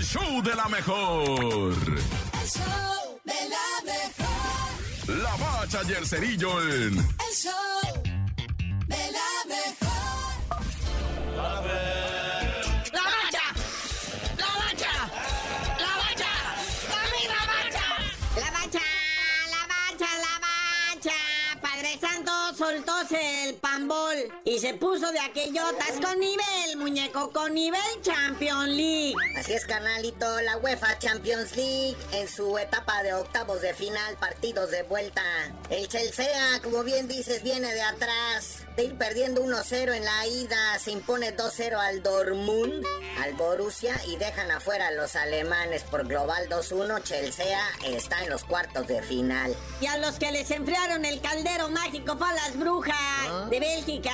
el 0.00 0.06
show 0.06 0.42
de 0.42 0.54
la 0.54 0.66
mejor. 0.68 1.74
El 2.42 2.48
show 2.48 3.20
de 3.22 3.40
la 3.54 3.68
mejor. 3.92 5.18
La 5.22 5.36
bacha 5.36 5.80
y 5.86 5.92
el 5.92 6.06
cerillo 6.06 6.50
en 6.62 6.96
El 6.96 7.32
show 7.34 8.02
de 8.86 9.02
la 9.18 9.30
mejor. 9.54 10.32
¡La 11.36 13.02
bacha! 13.10 13.46
¡La 14.38 14.50
bacha! 14.62 14.94
¡La 15.84 15.92
bacha! 16.02 16.32
¡Dame 16.92 17.22
la 17.34 17.42
bacha! 17.52 17.86
La 18.36 18.50
bacha, 18.56 18.84
la 19.50 19.62
bacha, 19.74 20.10
la 20.26 20.34
bacha. 20.48 21.18
Padre 21.60 21.98
Santo 22.00 22.49
soltóse 22.60 23.48
el 23.48 23.54
pambol 23.54 24.16
y 24.44 24.58
se 24.58 24.74
puso 24.74 25.10
de 25.12 25.18
aquellotas 25.18 25.92
con 26.04 26.20
nivel, 26.20 26.76
muñeco, 26.76 27.30
con 27.30 27.54
nivel 27.54 27.80
Champion 28.02 28.76
League. 28.76 29.14
Así 29.34 29.54
es, 29.54 29.64
carnalito, 29.64 30.42
la 30.42 30.58
UEFA 30.58 30.98
Champions 30.98 31.56
League 31.56 31.96
en 32.12 32.28
su 32.28 32.58
etapa 32.58 33.02
de 33.02 33.14
octavos 33.14 33.62
de 33.62 33.72
final, 33.72 34.14
partidos 34.18 34.70
de 34.70 34.82
vuelta. 34.82 35.22
El 35.70 35.88
Chelsea, 35.88 36.60
como 36.62 36.84
bien 36.84 37.08
dices, 37.08 37.42
viene 37.42 37.72
de 37.72 37.80
atrás, 37.80 38.66
de 38.76 38.84
ir 38.84 38.98
perdiendo 38.98 39.42
1-0 39.42 39.94
en 39.94 40.04
la 40.04 40.26
ida, 40.26 40.78
se 40.78 40.90
impone 40.90 41.34
2-0 41.34 41.78
al 41.78 42.02
Dortmund, 42.02 42.84
al 43.22 43.32
Borussia 43.34 43.98
y 44.06 44.16
dejan 44.16 44.50
afuera 44.50 44.88
a 44.88 44.92
los 44.92 45.16
alemanes 45.16 45.82
por 45.84 46.06
global 46.06 46.46
2-1. 46.50 47.02
Chelsea 47.04 47.58
está 47.86 48.22
en 48.22 48.28
los 48.28 48.44
cuartos 48.44 48.86
de 48.86 49.00
final. 49.00 49.56
Y 49.80 49.86
a 49.86 49.96
los 49.96 50.18
que 50.18 50.30
les 50.30 50.50
enfriaron 50.50 51.06
el 51.06 51.22
caldero 51.22 51.70
mágico 51.70 52.18
fue 52.18 52.28
a 52.50 52.52
las 52.52 52.58
brujas 52.58 53.50
de 53.50 53.60
Bélgica. 53.60 54.12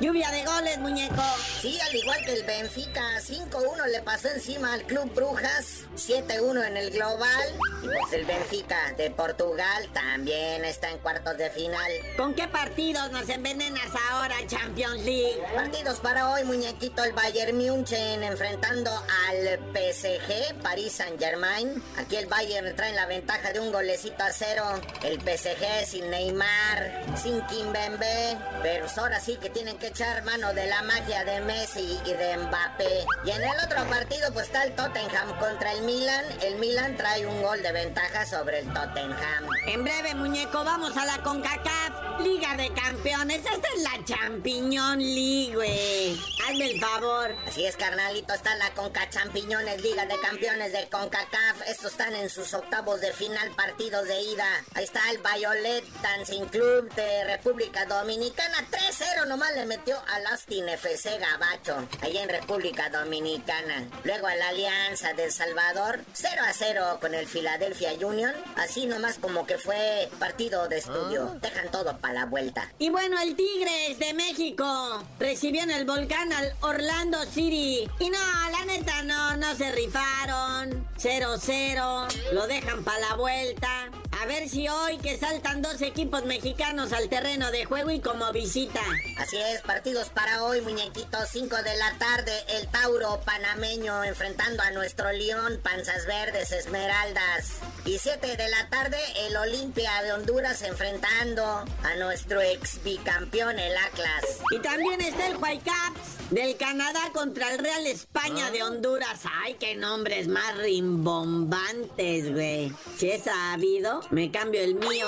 Lluvia 0.00 0.30
de 0.30 0.44
goles, 0.44 0.78
muñeco. 0.78 1.22
Sí, 1.60 1.78
al 1.80 1.94
igual 1.94 2.18
que 2.24 2.32
el 2.32 2.42
Benfica, 2.44 3.00
5-1 3.20 3.86
le 3.86 4.02
pasó 4.02 4.28
encima 4.28 4.72
al 4.72 4.82
Club 4.82 5.14
Brujas, 5.14 5.84
7-1 5.96 6.66
en 6.66 6.76
el 6.76 6.90
global. 6.90 7.54
Y 7.82 7.86
pues 7.86 8.12
el 8.12 8.24
Benfica 8.24 8.92
de 8.96 9.10
Portugal 9.10 9.88
también 9.92 10.64
está 10.64 10.90
en 10.90 10.98
cuartos 10.98 11.38
de 11.38 11.48
final. 11.50 11.90
¿Con 12.16 12.34
qué 12.34 12.48
partidos 12.48 13.12
nos 13.12 13.28
envenenas 13.28 13.88
ahora, 14.10 14.34
Champions 14.46 15.02
League? 15.04 15.40
Partidos 15.54 16.00
para 16.00 16.30
hoy, 16.32 16.44
muñequito, 16.44 17.04
el 17.04 17.12
Bayern 17.12 17.56
München 17.56 18.22
enfrentando 18.24 18.90
al 19.28 19.58
PSG, 19.72 20.60
Paris 20.60 20.92
Saint 20.92 21.20
Germain. 21.20 21.82
Aquí 21.98 22.16
el 22.16 22.26
Bayern 22.26 22.74
trae 22.74 22.94
la 22.94 23.06
ventaja 23.06 23.52
de 23.52 23.60
un 23.60 23.70
golecito 23.70 24.22
a 24.24 24.32
cero. 24.32 24.64
El 25.02 25.20
PSG 25.20 25.86
sin 25.86 26.10
Neymar, 26.10 27.04
sin 27.16 27.46
Kimbembe. 27.74 28.38
Pero 28.62 28.86
ahora 28.96 29.20
sí 29.20 29.36
que 29.36 29.50
tienen 29.50 29.76
que 29.78 29.88
echar 29.88 30.22
mano 30.24 30.54
de 30.54 30.66
la 30.66 30.82
magia 30.82 31.24
de 31.24 31.40
Messi 31.40 31.98
y 32.04 32.12
de 32.12 32.36
Mbappé. 32.36 33.04
Y 33.24 33.30
en 33.30 33.42
el 33.42 33.64
otro 33.64 33.84
partido 33.88 34.32
pues 34.32 34.46
está 34.46 34.64
el 34.64 34.74
Tottenham 34.74 35.38
contra 35.38 35.72
el 35.72 35.82
Milan. 35.82 36.24
El 36.42 36.56
Milan 36.56 36.96
trae 36.96 37.26
un 37.26 37.42
gol 37.42 37.62
de 37.62 37.72
ventaja 37.72 38.24
sobre 38.24 38.60
el 38.60 38.72
Tottenham. 38.72 39.48
En 39.66 39.84
breve, 39.84 40.14
muñeco, 40.14 40.64
vamos 40.64 40.96
a 40.96 41.04
la 41.04 41.18
CONCACAF, 41.22 42.20
Liga 42.20 42.56
de 42.56 42.72
Campeones. 42.72 43.38
Esta 43.38 43.68
es 43.76 43.82
la 43.82 44.04
Champiñón 44.04 44.98
League, 44.98 45.54
güey. 45.54 46.18
Hazme 46.46 46.70
el 46.70 46.80
favor. 46.80 47.34
Así 47.46 47.66
es, 47.66 47.76
carnalito, 47.76 48.34
está 48.34 48.54
la 48.56 48.70
Conca 48.74 49.08
Champiñones, 49.10 49.82
Liga 49.82 50.06
de 50.06 50.18
Campeones 50.20 50.72
de 50.72 50.88
CONCACAF. 50.88 51.68
Estos 51.68 51.92
están 51.92 52.14
en 52.14 52.30
sus 52.30 52.54
octavos 52.54 53.00
de 53.00 53.12
final, 53.12 53.50
partidos 53.56 54.06
de 54.06 54.20
ida. 54.20 54.46
Ahí 54.74 54.84
está 54.84 55.00
el 55.10 55.18
Violet 55.18 55.84
Dancing 56.02 56.44
Club 56.46 56.92
de 56.94 57.24
República 57.24 57.53
Dominicana. 57.54 58.66
3-0 58.70 59.28
nomás 59.28 59.54
le 59.54 59.64
metió 59.66 59.96
al 60.12 60.26
Austin 60.26 60.68
FC 60.68 61.18
Gabacho, 61.18 61.86
ahí 62.02 62.18
en 62.18 62.28
República 62.28 62.90
Dominicana. 62.90 63.88
Luego 64.02 64.26
a 64.26 64.34
la 64.34 64.48
Alianza 64.48 65.12
de 65.12 65.24
El 65.24 65.32
Salvador, 65.32 66.00
0-0 66.14 66.98
con 66.98 67.14
el 67.14 67.26
Philadelphia 67.26 67.92
Union. 68.04 68.32
Así 68.56 68.86
nomás 68.86 69.18
como 69.18 69.46
que 69.46 69.58
fue 69.58 70.08
partido 70.18 70.66
de 70.68 70.78
estudio. 70.78 71.36
Dejan 71.40 71.70
todo 71.70 71.96
para 71.98 72.14
la 72.14 72.26
vuelta. 72.26 72.72
Y 72.78 72.90
bueno, 72.90 73.20
el 73.20 73.36
Tigres 73.36 73.98
de 74.00 74.14
México 74.14 75.04
recibió 75.20 75.62
en 75.62 75.70
el 75.70 75.84
volcán 75.84 76.32
al 76.32 76.54
Orlando 76.60 77.22
City. 77.26 77.88
Y 78.00 78.10
no, 78.10 78.18
la 78.50 78.64
neta, 78.64 79.02
no, 79.04 79.36
no 79.36 79.54
se 79.54 79.70
rifaron. 79.70 80.88
0-0, 80.98 82.32
lo 82.32 82.46
dejan 82.48 82.82
para 82.82 82.98
la 82.98 83.14
vuelta. 83.14 83.83
A 84.24 84.26
ver 84.26 84.48
si 84.48 84.66
hoy 84.68 84.96
que 84.96 85.18
saltan 85.18 85.60
dos 85.60 85.82
equipos 85.82 86.24
mexicanos 86.24 86.94
al 86.94 87.10
terreno 87.10 87.50
de 87.50 87.66
juego 87.66 87.90
y 87.90 88.00
como 88.00 88.32
visita. 88.32 88.80
Así 89.18 89.36
es, 89.36 89.60
partidos 89.60 90.08
para 90.08 90.44
hoy, 90.44 90.62
muñequitos. 90.62 91.28
5 91.28 91.56
de 91.56 91.76
la 91.76 91.92
tarde, 91.98 92.32
el 92.56 92.66
Tauro 92.68 93.20
panameño 93.22 94.02
enfrentando 94.02 94.62
a 94.62 94.70
nuestro 94.70 95.12
León, 95.12 95.60
Panzas 95.62 96.06
Verdes, 96.06 96.52
Esmeraldas. 96.52 97.58
Y 97.84 97.98
7 97.98 98.38
de 98.38 98.48
la 98.48 98.70
tarde, 98.70 98.96
el 99.26 99.36
Olimpia 99.36 100.02
de 100.02 100.14
Honduras 100.14 100.62
enfrentando 100.62 101.44
a 101.82 101.96
nuestro 101.98 102.40
ex 102.40 102.82
bicampeón, 102.82 103.58
el 103.58 103.76
Atlas. 103.76 104.40
Y 104.52 104.58
también 104.60 105.02
está 105.02 105.26
el 105.26 105.36
Whitecaps 105.36 106.30
del 106.30 106.56
Canadá 106.56 107.10
contra 107.12 107.52
el 107.52 107.58
Real 107.58 107.86
España 107.86 108.50
de 108.50 108.62
Honduras. 108.62 109.20
Ay, 109.42 109.56
qué 109.60 109.74
nombres 109.74 110.28
más 110.28 110.56
rimbombantes, 110.56 112.32
güey. 112.32 112.72
Si 112.96 113.10
es 113.10 113.24
sabido, 113.24 114.00
me 114.14 114.30
cambio 114.30 114.60
el 114.62 114.76
mío. 114.76 115.06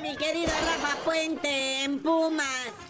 Mi 0.00 0.16
querido 0.16 0.52
Rafa 0.52 0.96
Puente, 1.04 1.84
en 1.84 2.02
Pumas. 2.02 2.46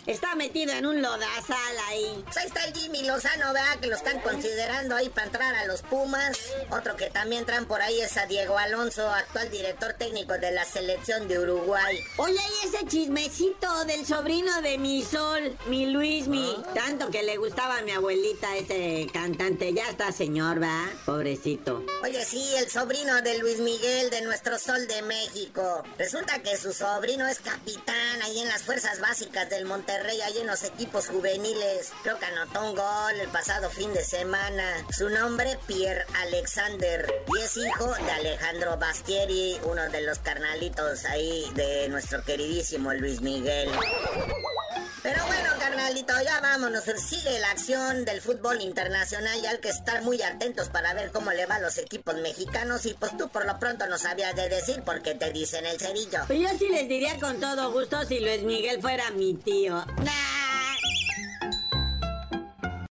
Está 0.06 0.34
metido 0.34 0.72
en 0.72 0.86
un 0.86 1.02
lodazal 1.02 1.78
ahí. 1.88 2.22
Pues 2.24 2.36
ahí 2.36 2.46
está 2.46 2.64
el 2.64 2.74
Jimmy 2.74 3.02
Lozano, 3.04 3.52
¿verdad? 3.52 3.78
Que 3.80 3.88
lo 3.88 3.96
están 3.96 4.20
considerando 4.20 4.94
ahí 4.94 5.08
para 5.08 5.26
entrar 5.26 5.54
a 5.54 5.66
los 5.66 5.82
Pumas. 5.82 6.38
Otro 6.70 6.96
que 6.96 7.10
también 7.10 7.44
traen 7.44 7.66
por 7.66 7.80
ahí 7.80 8.00
es 8.00 8.16
a 8.16 8.26
Diego 8.26 8.56
Alonso, 8.56 9.08
actual 9.08 9.50
director 9.50 9.94
técnico 9.94 10.34
de 10.34 10.52
la 10.52 10.64
selección 10.64 11.28
de 11.28 11.38
Uruguay. 11.38 11.98
Oye, 12.18 12.34
y 12.34 12.66
ese 12.66 12.86
chismecito 12.86 13.84
del 13.84 14.06
sobrino 14.06 14.62
de 14.62 14.78
mi 14.78 15.02
sol, 15.02 15.56
mi 15.66 15.86
Luis, 15.86 16.28
mi. 16.28 16.56
Tanto 16.74 17.10
que 17.10 17.22
le 17.22 17.36
gustaba 17.36 17.78
a 17.78 17.82
mi 17.82 17.92
abuelita 17.92 18.56
ese 18.56 19.08
cantante. 19.12 19.72
Ya 19.72 19.88
está, 19.88 20.12
señor, 20.12 20.62
¿va? 20.62 20.88
Pobrecito. 21.04 21.84
Oye, 22.02 22.24
sí, 22.24 22.54
el 22.56 22.70
sobrino 22.70 23.22
de 23.22 23.38
Luis 23.38 23.58
Miguel 23.58 24.10
de 24.10 24.22
nuestro 24.22 24.58
Sol 24.58 24.86
de 24.86 25.02
México. 25.02 25.82
Resulta 25.98 26.42
que 26.42 26.56
su 26.56 26.72
sobrino 26.96 27.26
es 27.26 27.40
capitán 27.40 28.22
ahí 28.22 28.40
en 28.40 28.48
las 28.48 28.62
fuerzas 28.62 29.00
básicas 29.00 29.50
del 29.50 29.66
Monterrey, 29.66 30.18
ahí 30.22 30.38
en 30.38 30.46
los 30.46 30.64
equipos 30.64 31.08
juveniles. 31.08 31.92
Creo 32.02 32.18
que 32.18 32.24
anotó 32.24 32.70
un 32.70 32.74
gol 32.74 33.20
el 33.20 33.28
pasado 33.28 33.68
fin 33.68 33.92
de 33.92 34.02
semana. 34.02 34.64
Su 34.96 35.10
nombre, 35.10 35.58
Pierre 35.66 36.06
Alexander. 36.22 37.06
Y 37.26 37.38
es 37.42 37.54
hijo 37.58 37.94
de 37.94 38.10
Alejandro 38.12 38.78
Bastieri, 38.78 39.58
uno 39.64 39.86
de 39.90 40.00
los 40.02 40.20
carnalitos 40.20 41.04
ahí 41.04 41.44
de 41.54 41.86
nuestro 41.90 42.24
queridísimo 42.24 42.94
Luis 42.94 43.20
Miguel. 43.20 43.68
Pero 45.06 45.24
bueno, 45.26 45.50
carnalito, 45.60 46.14
ya 46.24 46.40
vámonos. 46.40 46.82
Sigue 46.96 47.38
la 47.38 47.52
acción 47.52 48.04
del 48.04 48.20
fútbol 48.20 48.60
internacional 48.60 49.38
y 49.40 49.46
hay 49.46 49.58
que 49.58 49.68
estar 49.68 50.02
muy 50.02 50.20
atentos 50.20 50.68
para 50.68 50.94
ver 50.94 51.12
cómo 51.12 51.30
le 51.30 51.46
va 51.46 51.54
a 51.54 51.60
los 51.60 51.78
equipos 51.78 52.16
mexicanos. 52.16 52.84
Y 52.86 52.94
pues 52.94 53.16
tú 53.16 53.28
por 53.28 53.46
lo 53.46 53.56
pronto 53.60 53.86
no 53.86 53.98
sabías 53.98 54.34
de 54.34 54.48
decir 54.48 54.82
porque 54.84 55.14
te 55.14 55.30
dicen 55.30 55.64
el 55.64 55.78
cerillo. 55.78 56.18
Pues 56.26 56.40
yo 56.40 56.48
sí 56.58 56.68
les 56.70 56.88
diría 56.88 57.20
con 57.20 57.38
todo 57.38 57.70
gusto 57.70 58.04
si 58.04 58.18
Luis 58.18 58.42
Miguel 58.42 58.82
fuera 58.82 59.12
mi 59.12 59.34
tío. 59.34 59.76
Nah, 59.76 60.35